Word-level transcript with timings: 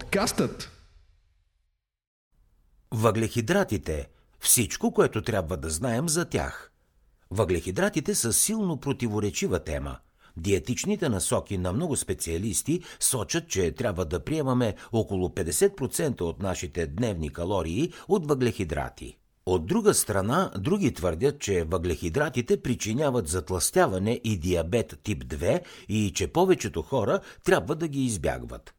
Подкастът 0.00 0.70
Въглехидратите. 2.90 4.08
Всичко, 4.40 4.92
което 4.92 5.22
трябва 5.22 5.56
да 5.56 5.70
знаем 5.70 6.08
за 6.08 6.24
тях. 6.24 6.72
Въглехидратите 7.30 8.14
са 8.14 8.32
силно 8.32 8.80
противоречива 8.80 9.64
тема. 9.64 9.96
Диетичните 10.36 11.08
насоки 11.08 11.58
на 11.58 11.72
много 11.72 11.96
специалисти 11.96 12.82
сочат, 13.00 13.48
че 13.48 13.72
трябва 13.72 14.04
да 14.04 14.24
приемаме 14.24 14.74
около 14.92 15.28
50% 15.28 16.20
от 16.20 16.42
нашите 16.42 16.86
дневни 16.86 17.32
калории 17.32 17.92
от 18.08 18.28
въглехидрати. 18.28 19.16
От 19.46 19.66
друга 19.66 19.94
страна, 19.94 20.50
други 20.58 20.94
твърдят, 20.94 21.40
че 21.40 21.64
въглехидратите 21.64 22.62
причиняват 22.62 23.28
затластяване 23.28 24.20
и 24.24 24.38
диабет 24.38 25.00
тип 25.02 25.24
2 25.24 25.60
и 25.88 26.12
че 26.14 26.28
повечето 26.28 26.82
хора 26.82 27.20
трябва 27.44 27.74
да 27.74 27.88
ги 27.88 28.04
избягват. 28.04 28.74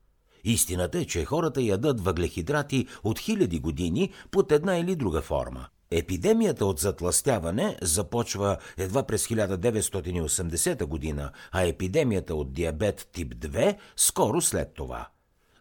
Истината 0.45 0.99
е, 0.99 1.05
че 1.05 1.25
хората 1.25 1.61
ядат 1.61 2.01
въглехидрати 2.01 2.87
от 3.03 3.19
хиляди 3.19 3.59
години 3.59 4.11
под 4.31 4.51
една 4.51 4.77
или 4.77 4.95
друга 4.95 5.21
форма. 5.21 5.67
Епидемията 5.91 6.65
от 6.65 6.79
затластяване 6.79 7.77
започва 7.81 8.57
едва 8.77 9.03
през 9.03 9.27
1980 9.27 10.85
година, 10.85 11.31
а 11.51 11.61
епидемията 11.63 12.35
от 12.35 12.53
диабет 12.53 13.09
тип 13.13 13.35
2 13.35 13.77
скоро 13.95 14.41
след 14.41 14.73
това. 14.73 15.07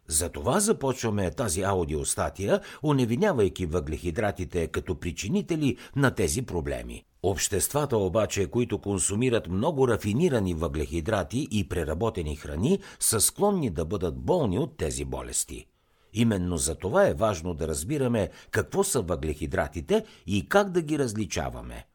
Затова 0.09 0.61
започваме 0.61 1.31
тази 1.31 1.63
аудиостатия, 1.63 2.61
уневинявайки 2.83 3.67
въглехидратите 3.67 4.67
като 4.67 4.95
причинители 4.95 5.77
на 5.97 6.11
тези 6.11 6.43
проблеми. 6.43 7.05
Обществата 7.23 7.97
обаче, 7.97 8.47
които 8.47 8.79
консумират 8.79 9.49
много 9.49 9.89
рафинирани 9.89 10.55
въглехидрати 10.55 11.49
и 11.51 11.69
преработени 11.69 12.37
храни, 12.37 12.79
са 13.01 13.21
склонни 13.21 13.71
да 13.71 13.85
бъдат 13.85 14.17
болни 14.17 14.59
от 14.59 14.77
тези 14.77 15.05
болести. 15.05 15.67
Именно 16.13 16.57
за 16.57 16.75
това 16.75 17.07
е 17.07 17.15
важно 17.15 17.55
да 17.55 17.69
разбираме 17.69 18.31
какво 18.51 18.85
са 18.85 19.01
въглехидратите 19.03 20.05
и 20.27 20.49
как 20.49 20.71
да 20.71 20.83
ги 20.83 20.99
различаваме. 20.99 21.87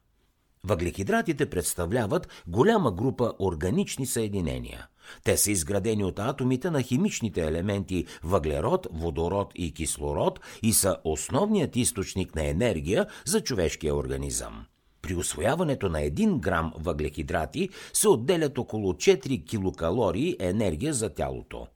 Въглехидратите 0.64 1.46
представляват 1.46 2.28
голяма 2.46 2.92
група 2.92 3.32
органични 3.38 4.06
съединения. 4.06 4.86
Те 5.24 5.36
са 5.36 5.50
изградени 5.50 6.04
от 6.04 6.18
атомите 6.18 6.70
на 6.70 6.82
химичните 6.82 7.40
елементи 7.40 8.06
въглерод, 8.24 8.86
водород 8.92 9.52
и 9.54 9.74
кислород 9.74 10.40
и 10.62 10.72
са 10.72 10.96
основният 11.04 11.76
източник 11.76 12.34
на 12.34 12.46
енергия 12.46 13.06
за 13.24 13.40
човешкия 13.40 13.94
организъм. 13.94 14.64
При 15.02 15.14
освояването 15.14 15.88
на 15.88 15.98
1 15.98 16.40
грам 16.40 16.72
въглехидрати 16.78 17.68
се 17.92 18.08
отделят 18.08 18.58
около 18.58 18.92
4 18.92 19.46
килокалории 19.46 20.36
енергия 20.40 20.94
за 20.94 21.14
тялото. 21.14 21.66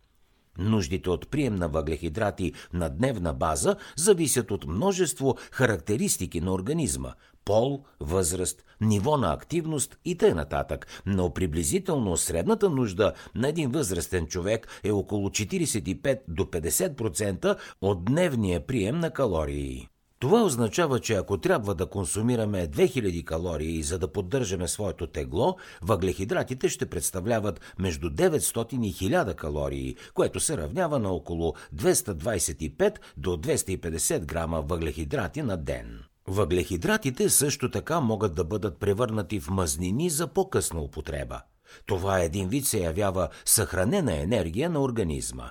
Нуждите 0.59 1.11
от 1.11 1.29
прием 1.29 1.55
на 1.55 1.69
въглехидрати 1.69 2.53
на 2.73 2.89
дневна 2.89 3.35
база 3.35 3.77
зависят 3.97 4.51
от 4.51 4.67
множество 4.67 5.37
характеристики 5.51 6.41
на 6.41 6.53
организма– 6.53 7.13
пол, 7.45 7.85
възраст, 8.01 8.65
ниво 8.81 9.17
на 9.17 9.33
активност 9.33 9.99
и 10.05 10.19
т.н. 10.19 10.65
Но 11.07 11.31
приблизително 11.31 12.17
средната 12.17 12.71
нужда 12.71 13.13
на 13.35 13.49
един 13.49 13.71
възрастен 13.71 14.27
човек 14.27 14.69
е 14.85 14.91
около 14.91 15.29
45 15.29 16.21
до 16.29 16.45
50% 16.45 17.57
от 17.81 18.05
дневния 18.05 18.67
прием 18.67 18.99
на 18.99 19.11
калории. 19.11 19.89
Това 20.19 20.43
означава, 20.43 21.01
че 21.01 21.15
ако 21.15 21.39
трябва 21.39 21.75
да 21.75 21.87
консумираме 21.87 22.69
2000 22.69 23.25
калории 23.25 23.83
за 23.83 23.99
да 23.99 24.13
поддържаме 24.13 24.69
своето 24.69 25.07
тегло, 25.07 25.57
въглехидратите 25.83 26.69
ще 26.69 26.87
представляват 26.87 27.61
между 27.79 28.11
900 28.11 28.87
и 28.87 28.95
1000 28.95 29.35
калории, 29.35 29.97
което 30.15 30.41
се 30.41 30.57
равнява 30.57 30.99
на 30.99 31.11
около 31.11 31.55
225 31.75 32.99
до 33.17 33.31
250 33.31 34.25
грама 34.25 34.61
въглехидрати 34.61 35.43
на 35.43 35.57
ден. 35.57 36.05
Въглехидратите 36.29 37.31
също 37.31 37.71
така 37.71 38.01
могат 38.01 38.35
да 38.35 38.45
бъдат 38.45 38.79
превърнати 38.79 39.41
в 39.41 39.51
мазнини 39.51 40.11
за 40.11 40.27
по-късна 40.27 40.81
употреба. 40.81 41.41
Това 41.87 42.21
един 42.21 42.49
вид 42.49 42.67
се 42.67 42.81
явява 42.81 43.29
съхранена 43.45 44.17
енергия 44.17 44.71
на 44.71 44.83
организма. 44.83 45.51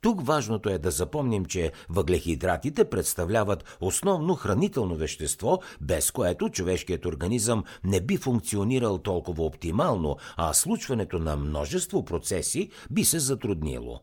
Тук 0.00 0.26
важното 0.26 0.68
е 0.68 0.78
да 0.78 0.90
запомним, 0.90 1.44
че 1.44 1.72
въглехидратите 1.88 2.84
представляват 2.84 3.76
основно 3.80 4.34
хранително 4.34 4.94
вещество, 4.94 5.60
без 5.80 6.10
което 6.10 6.48
човешкият 6.48 7.06
организъм 7.06 7.64
не 7.84 8.00
би 8.00 8.16
функционирал 8.16 8.98
толкова 8.98 9.44
оптимално, 9.44 10.16
а 10.36 10.54
случването 10.54 11.18
на 11.18 11.36
множество 11.36 12.04
процеси 12.04 12.70
би 12.90 13.04
се 13.04 13.18
затруднило. 13.18 14.00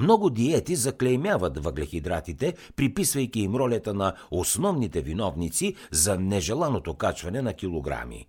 Много 0.00 0.30
диети 0.30 0.76
заклеймяват 0.76 1.64
въглехидратите, 1.64 2.54
приписвайки 2.76 3.40
им 3.40 3.56
ролята 3.56 3.94
на 3.94 4.14
основните 4.30 5.00
виновници 5.00 5.74
за 5.90 6.18
нежеланото 6.18 6.94
качване 6.94 7.42
на 7.42 7.54
килограми. 7.54 8.28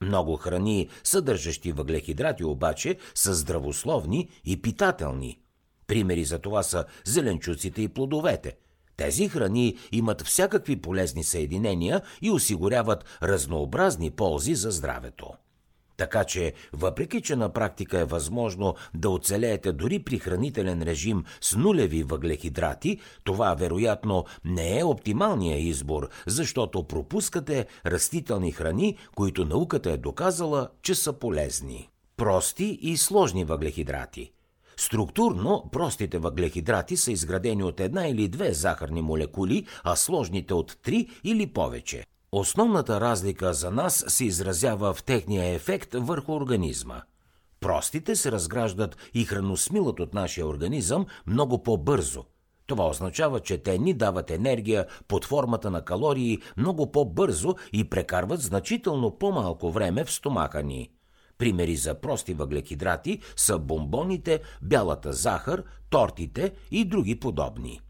Много 0.00 0.36
храни, 0.36 0.88
съдържащи 1.04 1.72
въглехидрати 1.72 2.44
обаче, 2.44 2.96
са 3.14 3.34
здравословни 3.34 4.28
и 4.44 4.62
питателни– 4.62 5.38
Примери 5.86 6.24
за 6.24 6.38
това 6.38 6.62
са 6.62 6.84
зеленчуците 7.04 7.82
и 7.82 7.88
плодовете. 7.88 8.56
Тези 8.96 9.28
храни 9.28 9.76
имат 9.92 10.22
всякакви 10.22 10.76
полезни 10.76 11.24
съединения 11.24 12.02
и 12.22 12.30
осигуряват 12.30 13.04
разнообразни 13.22 14.10
ползи 14.10 14.54
за 14.54 14.70
здравето. 14.70 15.32
Така 15.96 16.24
че, 16.24 16.52
въпреки 16.72 17.22
че 17.22 17.36
на 17.36 17.52
практика 17.52 18.00
е 18.00 18.04
възможно 18.04 18.74
да 18.94 19.10
оцелеете 19.10 19.72
дори 19.72 19.98
при 19.98 20.18
хранителен 20.18 20.82
режим 20.82 21.24
с 21.40 21.56
нулеви 21.56 22.02
въглехидрати, 22.02 23.00
това 23.24 23.54
вероятно 23.54 24.24
не 24.44 24.78
е 24.78 24.84
оптималният 24.84 25.62
избор, 25.62 26.08
защото 26.26 26.82
пропускате 26.82 27.66
растителни 27.86 28.52
храни, 28.52 28.96
които 29.14 29.44
науката 29.44 29.90
е 29.90 29.96
доказала, 29.96 30.68
че 30.82 30.94
са 30.94 31.12
полезни. 31.12 31.88
Прости 32.16 32.78
и 32.82 32.96
сложни 32.96 33.44
въглехидрати– 33.44 34.32
Структурно 34.76 35.68
простите 35.72 36.18
въглехидрати 36.18 36.96
са 36.96 37.12
изградени 37.12 37.62
от 37.62 37.80
една 37.80 38.06
или 38.06 38.28
две 38.28 38.52
захарни 38.52 39.02
молекули, 39.02 39.66
а 39.84 39.96
сложните 39.96 40.54
от 40.54 40.78
три 40.82 41.08
или 41.24 41.46
повече. 41.46 42.04
Основната 42.38 43.00
разлика 43.00 43.54
за 43.54 43.70
нас 43.70 44.04
се 44.08 44.24
изразява 44.24 44.94
в 44.94 45.02
техния 45.02 45.54
ефект 45.54 45.94
върху 45.94 46.32
организма. 46.32 47.02
Простите 47.60 48.16
се 48.16 48.32
разграждат 48.32 48.96
и 49.14 49.24
храносмилат 49.24 50.00
от 50.00 50.14
нашия 50.14 50.46
организъм 50.46 51.06
много 51.26 51.62
по-бързо. 51.62 52.24
Това 52.66 52.88
означава, 52.88 53.40
че 53.40 53.58
те 53.58 53.78
ни 53.78 53.94
дават 53.94 54.30
енергия 54.30 54.86
под 55.08 55.24
формата 55.24 55.70
на 55.70 55.82
калории 55.82 56.38
много 56.56 56.92
по-бързо 56.92 57.54
и 57.72 57.90
прекарват 57.90 58.40
значително 58.40 59.18
по-малко 59.18 59.70
време 59.70 60.04
в 60.04 60.12
стомаха 60.12 60.62
ни. 60.62 60.90
Примери 61.38 61.76
за 61.76 61.94
прости 61.94 62.34
въглехидрати 62.34 63.20
са 63.36 63.58
бомбоните, 63.58 64.40
бялата 64.62 65.12
захар, 65.12 65.62
тортите 65.90 66.52
и 66.70 66.84
други 66.84 67.20
подобни. 67.20 67.80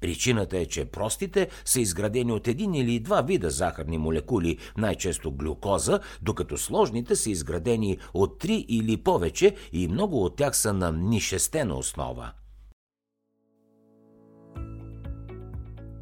Причината 0.00 0.58
е, 0.58 0.66
че 0.66 0.84
простите 0.84 1.48
са 1.64 1.80
изградени 1.80 2.32
от 2.32 2.48
един 2.48 2.74
или 2.74 3.00
два 3.00 3.22
вида 3.22 3.50
захарни 3.50 3.98
молекули, 3.98 4.58
най-често 4.76 5.32
глюкоза, 5.32 6.00
докато 6.22 6.58
сложните 6.58 7.16
са 7.16 7.30
изградени 7.30 7.98
от 8.14 8.38
три 8.38 8.66
или 8.68 8.96
повече 8.96 9.54
и 9.72 9.88
много 9.88 10.24
от 10.24 10.36
тях 10.36 10.56
са 10.56 10.72
на 10.72 10.92
нишестена 10.92 11.74
основа. 11.74 12.32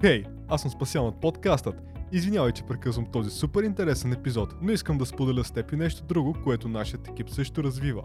Хей, 0.01 0.23
hey, 0.23 0.27
аз 0.49 0.63
съм 0.63 0.71
спасял 0.71 1.07
от 1.07 1.21
подкастът 1.21 1.75
Извинявай, 2.13 2.53
че 2.53 2.63
прекъсвам 2.63 3.07
този 3.07 3.31
супер 3.31 3.63
интересен 3.63 4.13
епизод, 4.13 4.55
но 4.63 4.73
искам 4.73 4.99
да 4.99 5.07
споделя 5.07 5.45
с 5.45 5.51
теб 5.51 5.73
и 5.73 5.77
нещо 5.77 6.05
друго, 6.05 6.37
което 6.45 6.69
нашият 6.69 7.09
екип 7.09 7.31
също 7.31 7.65
развива. 7.65 8.03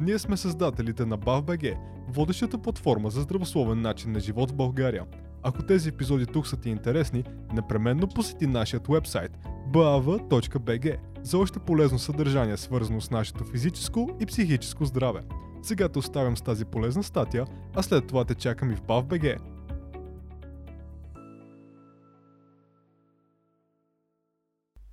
Ние 0.00 0.18
сме 0.18 0.36
създателите 0.36 1.06
на 1.06 1.18
BAVBG, 1.18 1.76
водещата 2.08 2.58
платформа 2.58 3.10
за 3.10 3.20
здравословен 3.20 3.80
начин 3.80 4.12
на 4.12 4.20
живот 4.20 4.50
в 4.50 4.54
България. 4.54 5.06
Ако 5.42 5.62
тези 5.62 5.88
епизоди 5.88 6.26
тук 6.26 6.46
са 6.46 6.56
ти 6.56 6.70
интересни, 6.70 7.24
непременно 7.54 8.08
посети 8.08 8.46
нашият 8.46 8.86
вебсайт 8.88 9.38
bav.bg 9.72 10.98
за 11.22 11.38
още 11.38 11.58
полезно 11.58 11.98
съдържание, 11.98 12.56
свързано 12.56 13.00
с 13.00 13.10
нашето 13.10 13.44
физическо 13.44 14.10
и 14.20 14.26
психическо 14.26 14.84
здраве. 14.84 15.20
Сега 15.62 15.88
те 15.88 15.98
оставям 15.98 16.36
с 16.36 16.42
тази 16.42 16.64
полезна 16.64 17.02
статия, 17.02 17.46
а 17.74 17.82
след 17.82 18.06
това 18.06 18.24
те 18.24 18.34
чакам 18.34 18.70
и 18.70 18.76
в 18.76 18.82
BAVBG. 18.82 19.38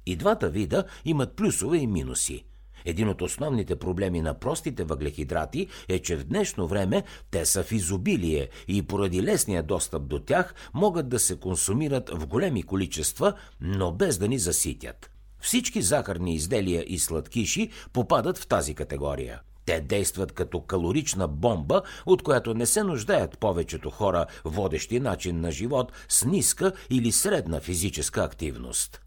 И 0.06 0.16
двата 0.16 0.50
вида 0.50 0.86
имат 1.06 1.36
плюсове 1.36 1.78
и 1.78 1.88
минуси. 1.88 2.46
Един 2.90 3.10
от 3.10 3.22
основните 3.22 3.76
проблеми 3.76 4.22
на 4.22 4.40
простите 4.40 4.84
въглехидрати 4.84 5.68
е, 5.90 6.00
че 6.00 6.16
в 6.16 6.24
днешно 6.24 6.68
време 6.68 7.04
те 7.32 7.46
са 7.46 7.64
в 7.64 7.72
изобилие 7.72 8.50
и 8.68 8.82
поради 8.82 9.24
лесния 9.24 9.64
достъп 9.64 10.08
до 10.08 10.20
тях 10.20 10.56
могат 10.74 11.10
да 11.10 11.20
се 11.20 11.40
консумират 11.40 12.10
в 12.10 12.28
големи 12.28 12.64
количества, 12.64 13.34
но 13.62 13.92
без 13.92 14.18
да 14.18 14.28
ни 14.28 14.40
заситят. 14.40 15.12
Всички 15.40 15.82
захарни 15.82 16.36
изделия 16.36 16.86
и 16.88 17.00
сладкиши 17.00 17.70
попадат 17.94 18.38
в 18.38 18.48
тази 18.48 18.76
категория. 18.76 19.42
Те 19.66 19.82
действат 19.82 20.32
като 20.32 20.62
калорична 20.62 21.28
бомба, 21.28 21.82
от 22.06 22.24
която 22.24 22.54
не 22.54 22.66
се 22.66 22.84
нуждаят 22.84 23.40
повечето 23.40 23.90
хора, 23.90 24.26
водещи 24.46 25.00
начин 25.00 25.42
на 25.42 25.52
живот 25.52 25.92
с 26.10 26.26
ниска 26.26 26.72
или 26.90 27.12
средна 27.12 27.60
физическа 27.60 28.24
активност. 28.24 29.02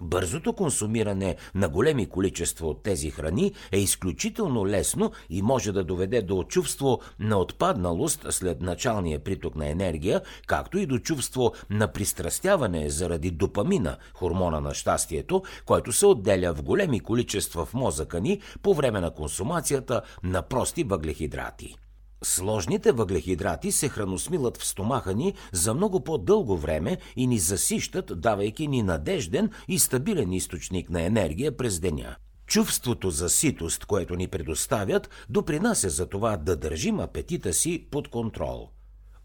Бързото 0.00 0.52
консумиране 0.52 1.36
на 1.54 1.68
големи 1.68 2.06
количества 2.06 2.68
от 2.68 2.82
тези 2.82 3.10
храни 3.10 3.52
е 3.72 3.78
изключително 3.78 4.66
лесно 4.66 5.12
и 5.30 5.42
може 5.42 5.72
да 5.72 5.84
доведе 5.84 6.22
до 6.22 6.44
чувство 6.44 7.00
на 7.18 7.38
отпадналост 7.38 8.26
след 8.30 8.60
началния 8.60 9.24
приток 9.24 9.56
на 9.56 9.68
енергия, 9.68 10.20
както 10.46 10.78
и 10.78 10.86
до 10.86 10.98
чувство 10.98 11.52
на 11.70 11.92
пристрастяване 11.92 12.90
заради 12.90 13.30
допамина, 13.30 13.96
хормона 14.14 14.60
на 14.60 14.74
щастието, 14.74 15.42
който 15.66 15.92
се 15.92 16.06
отделя 16.06 16.54
в 16.54 16.62
големи 16.62 17.00
количества 17.00 17.64
в 17.64 17.74
мозъка 17.74 18.20
ни 18.20 18.40
по 18.62 18.74
време 18.74 19.00
на 19.00 19.10
консумацията 19.10 20.02
на 20.22 20.42
прости 20.42 20.84
въглехидрати. 20.84 21.76
Сложните 22.22 22.92
въглехидрати 22.92 23.72
се 23.72 23.88
храносмилат 23.88 24.56
в 24.56 24.66
стомаха 24.66 25.14
ни 25.14 25.34
за 25.52 25.74
много 25.74 26.04
по-дълго 26.04 26.56
време 26.56 26.98
и 27.16 27.26
ни 27.26 27.38
засищат, 27.38 28.20
давайки 28.20 28.68
ни 28.68 28.82
надежден 28.82 29.50
и 29.68 29.78
стабилен 29.78 30.32
източник 30.32 30.90
на 30.90 31.02
енергия 31.02 31.56
през 31.56 31.80
деня. 31.80 32.16
Чувството 32.46 33.10
за 33.10 33.28
ситост, 33.28 33.84
което 33.84 34.16
ни 34.16 34.28
предоставят, 34.28 35.10
допринася 35.28 35.90
за 35.90 36.06
това 36.06 36.36
да 36.36 36.56
държим 36.56 37.00
апетита 37.00 37.52
си 37.52 37.86
под 37.90 38.08
контрол. 38.08 38.70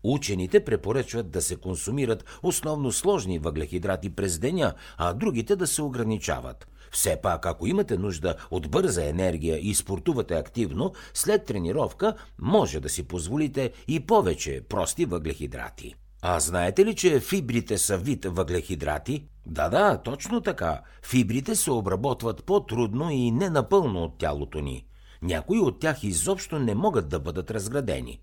Учените 0.03 0.65
препоръчват 0.65 1.31
да 1.31 1.41
се 1.41 1.55
консумират 1.55 2.25
основно 2.43 2.91
сложни 2.91 3.39
въглехидрати 3.39 4.09
през 4.09 4.39
деня, 4.39 4.73
а 4.97 5.13
другите 5.13 5.55
да 5.55 5.67
се 5.67 5.81
ограничават– 5.81 6.67
все 6.91 7.17
пак, 7.21 7.45
ако 7.45 7.67
имате 7.67 7.97
нужда 7.97 8.35
от 8.51 8.71
бърза 8.71 9.05
енергия 9.05 9.59
и 9.61 9.75
спортувате 9.75 10.33
активно, 10.33 10.93
след 11.13 11.45
тренировка 11.45 12.13
може 12.41 12.79
да 12.79 12.89
си 12.89 13.07
позволите 13.07 13.71
и 13.87 13.99
повече 13.99 14.61
прости 14.69 15.05
въглехидрати. 15.05 15.95
А 16.21 16.39
знаете 16.39 16.85
ли, 16.85 16.95
че 16.95 17.19
фибрите 17.19 17.77
са 17.77 17.97
вид 17.97 18.25
въглехидрати? 18.25 19.27
Да, 19.45 19.69
да, 19.69 19.97
точно 19.97 20.41
така. 20.41 20.81
Фибрите 21.03 21.55
се 21.55 21.71
обработват 21.71 22.43
по-трудно 22.43 23.11
и 23.11 23.31
не 23.31 23.49
напълно 23.49 24.03
от 24.03 24.17
тялото 24.17 24.61
ни. 24.61 24.85
Някои 25.21 25.59
от 25.59 25.79
тях 25.79 26.03
изобщо 26.03 26.59
не 26.59 26.75
могат 26.75 27.09
да 27.09 27.19
бъдат 27.19 27.51
разградени. 27.51 28.19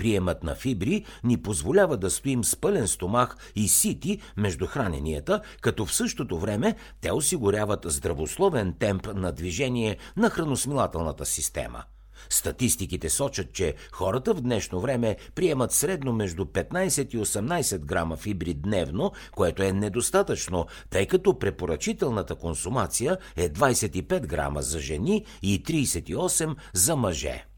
Приемът 0.00 0.42
на 0.42 0.54
фибри 0.54 1.04
ни 1.24 1.42
позволява 1.42 1.96
да 1.96 2.10
стоим 2.10 2.44
с 2.44 2.56
пълен 2.56 2.88
стомах 2.88 3.36
и 3.56 3.68
сити 3.68 4.20
между 4.36 4.66
храненията, 4.66 5.40
като 5.60 5.86
в 5.86 5.94
същото 5.94 6.38
време 6.38 6.76
те 7.00 7.12
осигуряват 7.12 7.86
здравословен 7.88 8.74
темп 8.78 9.08
на 9.14 9.32
движение 9.32 9.96
на 10.16 10.30
храносмилателната 10.30 11.26
система. 11.26 11.84
Статистиките 12.30 13.10
сочат, 13.10 13.52
че 13.52 13.74
хората 13.92 14.34
в 14.34 14.40
днешно 14.40 14.80
време 14.80 15.16
приемат 15.34 15.72
средно 15.72 16.12
между 16.12 16.44
15 16.44 17.14
и 17.14 17.18
18 17.18 17.78
грама 17.78 18.16
фибри 18.16 18.54
дневно, 18.54 19.12
което 19.32 19.62
е 19.62 19.72
недостатъчно, 19.72 20.66
тъй 20.90 21.06
като 21.06 21.38
препоръчителната 21.38 22.34
консумация 22.34 23.18
е 23.36 23.48
25 23.48 24.26
грама 24.26 24.62
за 24.62 24.80
жени 24.80 25.24
и 25.42 25.62
38 25.62 26.56
за 26.72 26.96
мъже. 26.96 27.49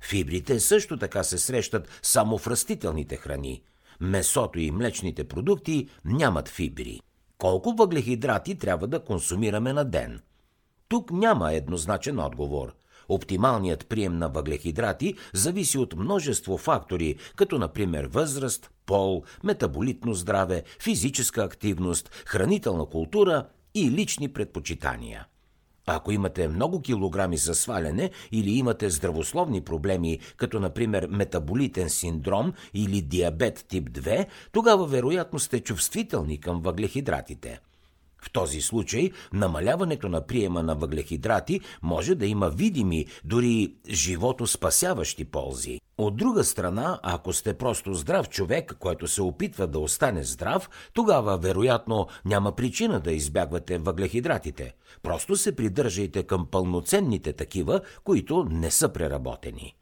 Фибрите 0.00 0.60
също 0.60 0.96
така 0.96 1.22
се 1.22 1.38
срещат 1.38 1.88
само 2.02 2.38
в 2.38 2.46
растителните 2.46 3.16
храни. 3.16 3.62
Месото 4.00 4.58
и 4.58 4.70
млечните 4.70 5.24
продукти 5.24 5.88
нямат 6.04 6.48
фибри. 6.48 7.00
Колко 7.38 7.72
въглехидрати 7.72 8.58
трябва 8.58 8.86
да 8.86 9.04
консумираме 9.04 9.72
на 9.72 9.84
ден? 9.84 10.20
Тук 10.88 11.10
няма 11.10 11.52
еднозначен 11.52 12.18
отговор. 12.18 12.72
Оптималният 13.08 13.86
прием 13.86 14.18
на 14.18 14.28
въглехидрати 14.28 15.14
зависи 15.32 15.78
от 15.78 15.96
множество 15.96 16.58
фактори, 16.58 17.16
като 17.36 17.58
например 17.58 18.04
възраст, 18.04 18.70
пол, 18.86 19.22
метаболитно 19.44 20.14
здраве, 20.14 20.62
физическа 20.82 21.44
активност, 21.44 22.10
хранителна 22.26 22.86
култура 22.86 23.46
и 23.74 23.90
лични 23.90 24.32
предпочитания. 24.32 25.26
Ако 25.92 26.12
имате 26.12 26.48
много 26.48 26.82
килограми 26.82 27.36
за 27.36 27.54
сваляне 27.54 28.10
или 28.32 28.50
имате 28.50 28.90
здравословни 28.90 29.60
проблеми, 29.60 30.18
като 30.36 30.60
например 30.60 31.06
метаболитен 31.10 31.90
синдром 31.90 32.52
или 32.74 33.02
диабет 33.02 33.64
тип 33.68 33.90
2, 33.90 34.26
тогава 34.52 34.86
вероятно 34.86 35.38
сте 35.38 35.60
чувствителни 35.60 36.40
към 36.40 36.60
въглехидратите. 36.60 37.60
В 38.22 38.32
този 38.32 38.60
случай 38.60 39.10
намаляването 39.32 40.08
на 40.08 40.26
приема 40.26 40.62
на 40.62 40.74
въглехидрати 40.74 41.60
може 41.82 42.14
да 42.14 42.26
има 42.26 42.50
видими, 42.50 43.06
дори 43.24 43.74
живото 43.90 44.46
спасяващи 44.46 45.24
ползи. 45.24 45.80
От 45.98 46.16
друга 46.16 46.44
страна, 46.44 47.00
ако 47.02 47.32
сте 47.32 47.54
просто 47.54 47.94
здрав 47.94 48.28
човек, 48.28 48.76
който 48.78 49.08
се 49.08 49.22
опитва 49.22 49.66
да 49.66 49.78
остане 49.78 50.24
здрав, 50.24 50.70
тогава 50.92 51.38
вероятно 51.38 52.06
няма 52.24 52.56
причина 52.56 53.00
да 53.00 53.12
избягвате 53.12 53.78
въглехидратите. 53.78 54.74
Просто 55.02 55.36
се 55.36 55.56
придържайте 55.56 56.22
към 56.22 56.46
пълноценните 56.50 57.32
такива, 57.32 57.80
които 58.04 58.46
не 58.50 58.70
са 58.70 58.88
преработени. 58.88 59.74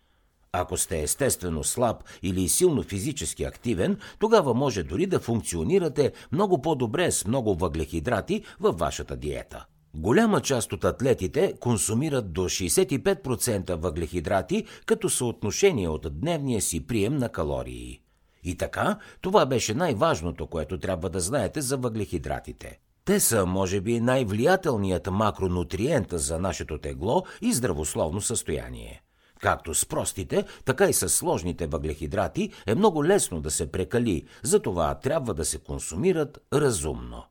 Ако 0.53 0.77
сте 0.77 1.03
естествено 1.03 1.65
слаб 1.65 2.05
или 2.23 2.49
силно 2.49 2.83
физически 2.83 3.45
активен, 3.45 3.99
тогава 4.19 4.55
може 4.55 4.83
дори 4.83 5.06
да 5.06 5.21
функционирате 5.21 6.12
много 6.33 6.62
по-добре 6.62 7.11
с 7.11 7.27
много 7.27 7.55
въглехидрати 7.55 8.43
във 8.61 8.79
вашата 8.79 9.17
диета. 9.17 9.67
Голяма 9.95 10.41
част 10.41 10.73
от 10.73 10.85
атлетите 10.85 11.55
консумират 11.61 12.33
до 12.33 12.41
65% 12.41 13.75
въглехидрати 13.75 14.65
като 14.87 15.11
съотношение 15.11 15.89
от 15.89 16.21
дневния 16.21 16.61
си 16.61 16.87
прием 16.87 17.17
на 17.17 17.29
калории. 17.29 18.00
И 18.45 18.56
така, 18.56 18.99
това 19.21 19.47
беше 19.47 19.75
най-важното, 19.75 20.47
което 20.47 20.79
трябва 20.79 21.11
да 21.11 21.21
знаете 21.21 21.61
за 21.61 21.77
въглехидратите. 21.77 22.79
Те 23.05 23.21
са, 23.21 23.47
може 23.47 23.81
би, 23.81 24.00
най-влиятелният 24.00 25.09
макронутриент 25.11 26.06
за 26.11 26.39
нашето 26.39 26.79
тегло 26.79 27.25
и 27.43 27.53
здравословно 27.53 28.21
състояние. 28.21 29.03
Както 29.40 29.75
с 29.75 29.87
простите, 29.87 30.44
така 30.64 30.88
и 30.88 30.93
с 30.93 31.08
сложните 31.08 31.67
въглехидрати 31.67 32.50
е 32.67 32.75
много 32.75 33.05
лесно 33.05 33.40
да 33.40 33.50
се 33.50 33.73
прекали, 33.73 34.25
затова 34.43 34.94
трябва 34.94 35.35
да 35.35 35.44
се 35.44 35.58
консумират 35.58 36.38
разумно. 36.52 37.25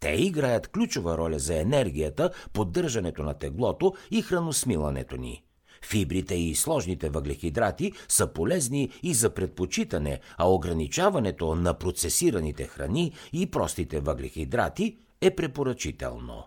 Те 0.00 0.08
играят 0.08 0.68
ключова 0.68 1.18
роля 1.18 1.38
за 1.38 1.60
енергията, 1.60 2.30
поддържането 2.52 3.22
на 3.22 3.34
теглото 3.34 3.94
и 4.10 4.22
храносмилането 4.22 5.16
ни. 5.16 5.42
Фибрите 5.84 6.34
и 6.34 6.54
сложните 6.54 7.08
въглехидрати 7.08 7.92
са 8.08 8.26
полезни 8.26 8.90
и 9.02 9.14
за 9.14 9.30
предпочитане, 9.30 10.20
а 10.36 10.48
ограничаването 10.48 11.54
на 11.54 11.74
процесираните 11.74 12.64
храни 12.64 13.12
и 13.32 13.50
простите 13.50 14.00
въглехидрати 14.00 14.96
е 15.20 15.30
препоръчително. 15.30 16.44